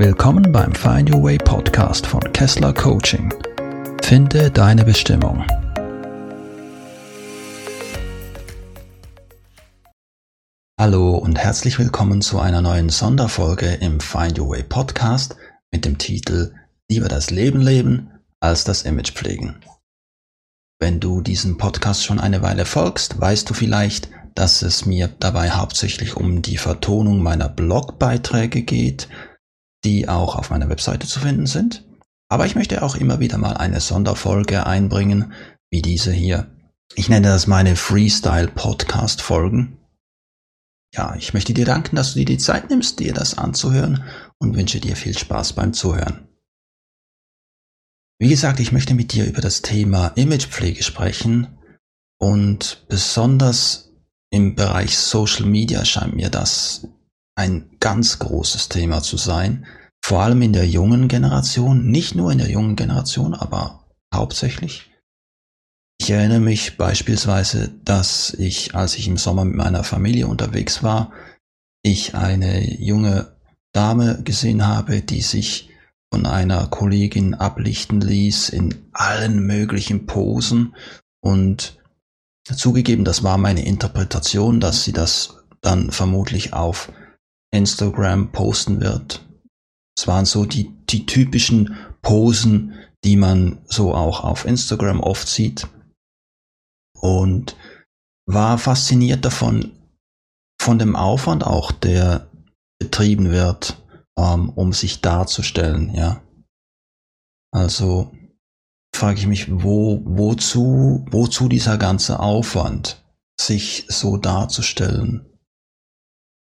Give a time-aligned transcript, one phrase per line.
[0.00, 3.34] Willkommen beim Find Your Way Podcast von Kessler Coaching.
[4.00, 5.44] Finde deine Bestimmung.
[10.78, 15.34] Hallo und herzlich willkommen zu einer neuen Sonderfolge im Find Your Way Podcast
[15.72, 16.54] mit dem Titel
[16.88, 19.56] Lieber das Leben leben als das Image pflegen.
[20.78, 25.50] Wenn du diesem Podcast schon eine Weile folgst, weißt du vielleicht, dass es mir dabei
[25.50, 29.08] hauptsächlich um die Vertonung meiner Blogbeiträge geht,
[29.84, 31.84] die auch auf meiner Webseite zu finden sind.
[32.28, 35.32] Aber ich möchte auch immer wieder mal eine Sonderfolge einbringen,
[35.70, 36.50] wie diese hier.
[36.94, 39.78] Ich nenne das meine Freestyle-Podcast-Folgen.
[40.94, 44.04] Ja, ich möchte dir danken, dass du dir die Zeit nimmst, dir das anzuhören
[44.38, 46.28] und wünsche dir viel Spaß beim Zuhören.
[48.18, 51.58] Wie gesagt, ich möchte mit dir über das Thema Imagepflege sprechen
[52.18, 53.92] und besonders
[54.30, 56.88] im Bereich Social Media scheint mir das
[57.38, 59.64] ein ganz großes Thema zu sein,
[60.02, 64.90] vor allem in der jungen Generation, nicht nur in der jungen Generation, aber hauptsächlich.
[66.00, 71.12] Ich erinnere mich beispielsweise, dass ich, als ich im Sommer mit meiner Familie unterwegs war,
[71.82, 73.36] ich eine junge
[73.72, 75.70] Dame gesehen habe, die sich
[76.12, 80.74] von einer Kollegin ablichten ließ in allen möglichen Posen
[81.20, 81.78] und
[82.50, 86.90] Zugegeben, das war meine Interpretation, dass sie das dann vermutlich auf
[87.50, 89.24] Instagram posten wird.
[89.96, 95.66] Es waren so die, die typischen Posen, die man so auch auf Instagram oft sieht.
[97.00, 97.56] Und
[98.26, 99.72] war fasziniert davon,
[100.60, 102.30] von dem Aufwand auch, der
[102.78, 103.82] betrieben wird,
[104.18, 106.22] ähm, um sich darzustellen, ja.
[107.52, 108.12] Also
[108.94, 113.04] frage ich mich, wo, wozu, wozu dieser ganze Aufwand,
[113.40, 115.27] sich so darzustellen?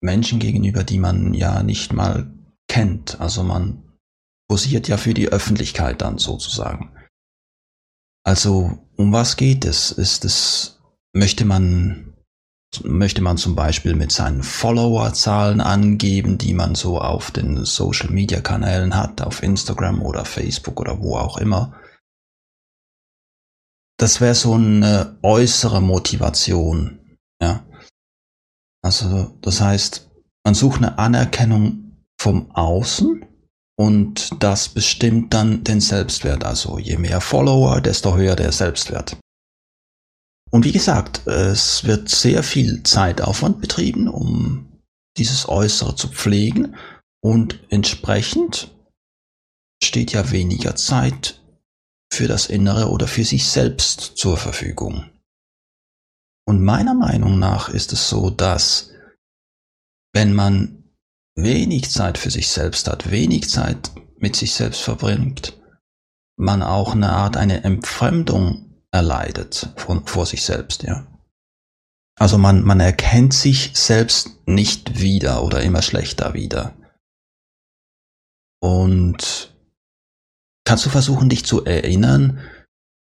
[0.00, 2.32] Menschen gegenüber, die man ja nicht mal
[2.68, 3.20] kennt.
[3.20, 3.82] Also man
[4.48, 6.92] posiert ja für die Öffentlichkeit dann sozusagen.
[8.24, 9.92] Also um was geht es?
[9.92, 10.80] Ist es,
[11.12, 12.14] möchte man,
[12.82, 18.40] möchte man zum Beispiel mit seinen Followerzahlen angeben, die man so auf den Social Media
[18.40, 21.80] Kanälen hat, auf Instagram oder Facebook oder wo auch immer?
[24.00, 27.18] das wäre so eine äußere Motivation.
[27.40, 27.66] Ja.
[28.82, 30.10] Also das heißt,
[30.44, 33.24] man sucht eine Anerkennung vom Außen
[33.78, 36.44] und das bestimmt dann den Selbstwert.
[36.44, 39.16] Also je mehr Follower, desto höher der Selbstwert.
[40.50, 44.82] Und wie gesagt, es wird sehr viel Zeitaufwand betrieben, um
[45.16, 46.76] dieses Äußere zu pflegen
[47.22, 48.74] und entsprechend
[49.82, 51.40] steht ja weniger Zeit
[52.12, 55.10] für das Innere oder für sich selbst zur Verfügung.
[56.50, 58.90] Und meiner Meinung nach ist es so, dass
[60.12, 60.82] wenn man
[61.36, 65.56] wenig Zeit für sich selbst hat, wenig Zeit mit sich selbst verbringt,
[66.36, 71.06] man auch eine Art eine Entfremdung erleidet von, vor sich selbst, ja.
[72.18, 76.74] Also man, man erkennt sich selbst nicht wieder oder immer schlechter wieder.
[78.60, 79.54] Und
[80.64, 82.40] Kannst du versuchen, dich zu erinnern,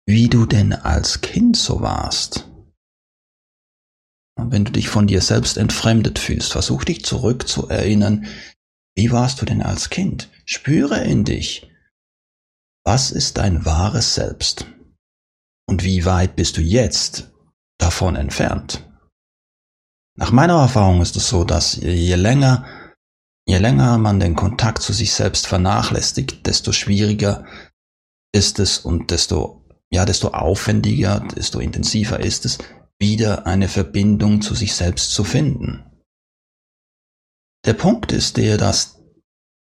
[0.07, 2.46] wie du denn als Kind so warst?
[4.37, 8.27] Wenn du dich von dir selbst entfremdet fühlst, versuch dich zurück zu erinnern,
[8.95, 10.29] wie warst du denn als Kind?
[10.45, 11.69] Spüre in dich.
[12.85, 14.65] Was ist dein wahres Selbst?
[15.67, 17.31] Und wie weit bist du jetzt
[17.77, 18.83] davon entfernt?
[20.15, 22.65] Nach meiner Erfahrung ist es so, dass je länger
[23.49, 27.45] Je länger man den Kontakt zu sich selbst vernachlässigt, desto schwieriger
[28.33, 32.57] ist es und desto, ja, desto aufwendiger, desto intensiver ist es,
[32.99, 35.83] wieder eine Verbindung zu sich selbst zu finden.
[37.65, 38.97] Der Punkt ist der, dass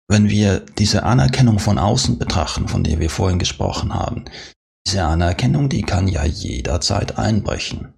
[0.09, 4.25] wenn wir diese Anerkennung von außen betrachten, von der wir vorhin gesprochen haben,
[4.85, 7.94] diese Anerkennung, die kann ja jederzeit einbrechen.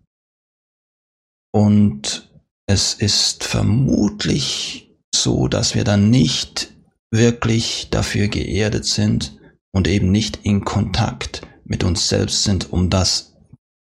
[1.51, 2.31] Und
[2.67, 6.73] es ist vermutlich so, dass wir dann nicht
[7.11, 9.39] wirklich dafür geerdet sind
[9.71, 13.34] und eben nicht in Kontakt mit uns selbst sind, um das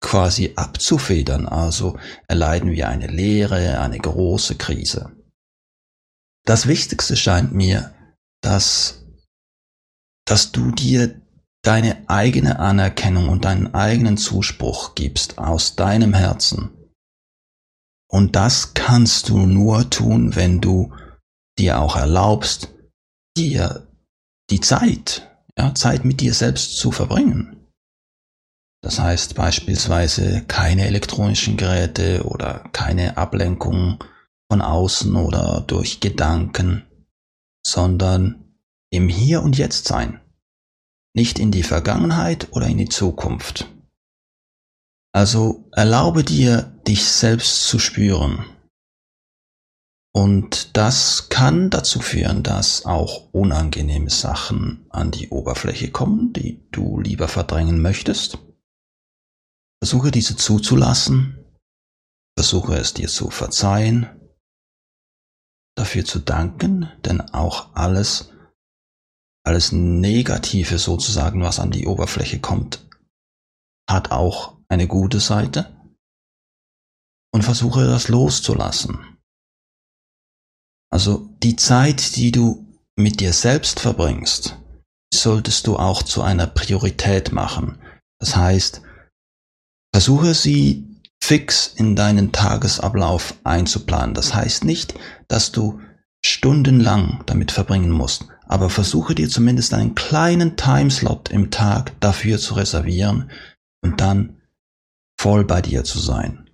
[0.01, 1.47] quasi abzufedern.
[1.47, 5.11] Also erleiden wir eine Leere, eine große Krise.
[6.45, 7.93] Das Wichtigste scheint mir,
[8.41, 9.05] dass,
[10.25, 11.21] dass du dir
[11.63, 16.71] deine eigene Anerkennung und deinen eigenen Zuspruch gibst aus deinem Herzen.
[18.09, 20.93] Und das kannst du nur tun, wenn du
[21.57, 22.73] dir auch erlaubst,
[23.37, 23.87] dir
[24.49, 27.60] die Zeit, ja, Zeit mit dir selbst zu verbringen.
[28.83, 34.03] Das heißt beispielsweise keine elektronischen Geräte oder keine Ablenkung
[34.51, 36.85] von außen oder durch Gedanken,
[37.65, 38.57] sondern
[38.91, 40.19] im Hier und Jetzt sein,
[41.15, 43.67] nicht in die Vergangenheit oder in die Zukunft.
[45.13, 48.45] Also erlaube dir, dich selbst zu spüren.
[50.13, 56.99] Und das kann dazu führen, dass auch unangenehme Sachen an die Oberfläche kommen, die du
[56.99, 58.39] lieber verdrängen möchtest.
[59.83, 61.43] Versuche diese zuzulassen,
[62.37, 64.07] versuche es dir zu verzeihen,
[65.75, 68.31] dafür zu danken, denn auch alles,
[69.43, 72.87] alles Negative sozusagen, was an die Oberfläche kommt,
[73.89, 75.75] hat auch eine gute Seite
[77.33, 79.17] und versuche das loszulassen.
[80.93, 82.67] Also die Zeit, die du
[82.97, 84.59] mit dir selbst verbringst,
[85.13, 87.81] solltest du auch zu einer Priorität machen.
[88.19, 88.81] Das heißt,
[89.93, 90.87] versuche sie
[91.23, 94.15] fix in deinen Tagesablauf einzuplanen.
[94.15, 94.95] Das heißt nicht,
[95.27, 95.79] dass du
[96.23, 102.55] stundenlang damit verbringen musst, aber versuche dir zumindest einen kleinen Timeslot im Tag dafür zu
[102.55, 103.31] reservieren
[103.81, 104.41] und dann
[105.19, 106.49] voll bei dir zu sein.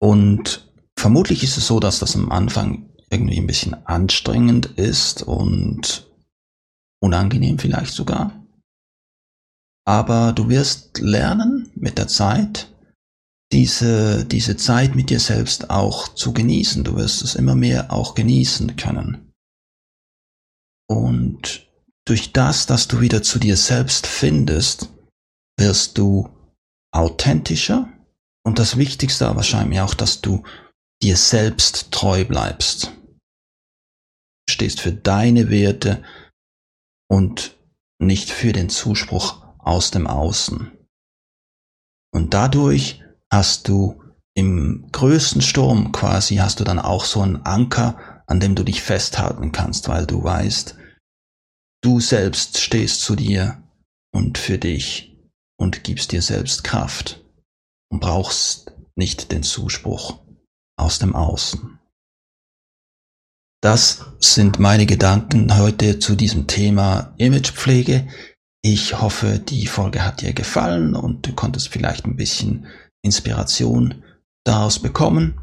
[0.00, 6.08] Und vermutlich ist es so, dass das am Anfang irgendwie ein bisschen anstrengend ist und
[7.00, 8.39] unangenehm vielleicht sogar.
[9.86, 12.72] Aber du wirst lernen mit der Zeit,
[13.52, 16.84] diese, diese Zeit mit dir selbst auch zu genießen.
[16.84, 19.32] Du wirst es immer mehr auch genießen können.
[20.88, 21.68] Und
[22.06, 24.88] durch das, dass du wieder zu dir selbst findest,
[25.58, 26.28] wirst du
[26.92, 27.88] authentischer
[28.44, 30.42] und das Wichtigste aber wahrscheinlich auch, dass du
[31.02, 32.92] dir selbst treu bleibst.
[34.46, 36.02] Du stehst für deine Werte
[37.08, 37.56] und
[38.00, 40.76] nicht für den Zuspruch aus dem Außen.
[42.12, 44.02] Und dadurch hast du
[44.34, 48.82] im größten Sturm quasi hast du dann auch so einen Anker, an dem du dich
[48.82, 50.76] festhalten kannst, weil du weißt,
[51.82, 53.62] du selbst stehst zu dir
[54.12, 55.16] und für dich
[55.58, 57.24] und gibst dir selbst Kraft
[57.90, 60.20] und brauchst nicht den Zuspruch
[60.78, 61.78] aus dem Außen.
[63.62, 68.08] Das sind meine Gedanken heute zu diesem Thema Imagepflege.
[68.62, 72.66] Ich hoffe, die Folge hat dir gefallen und du konntest vielleicht ein bisschen
[73.02, 74.02] Inspiration
[74.44, 75.40] daraus bekommen.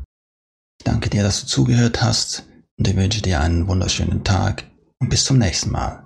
[0.80, 2.44] Ich danke dir, dass du zugehört hast
[2.78, 4.66] und ich wünsche dir einen wunderschönen Tag
[5.00, 6.04] und bis zum nächsten Mal.